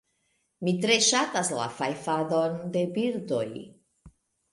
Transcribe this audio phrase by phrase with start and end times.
[0.67, 3.45] Mi tre ŝatas la fajfadon de birdoj.